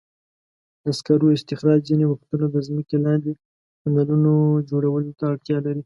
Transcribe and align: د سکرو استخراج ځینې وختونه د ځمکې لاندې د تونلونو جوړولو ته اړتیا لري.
د 0.83 0.85
سکرو 0.97 1.35
استخراج 1.37 1.79
ځینې 1.89 2.05
وختونه 2.07 2.45
د 2.49 2.55
ځمکې 2.67 2.97
لاندې 3.05 3.31
د 3.35 3.39
تونلونو 3.81 4.33
جوړولو 4.69 5.11
ته 5.17 5.23
اړتیا 5.31 5.57
لري. 5.65 5.79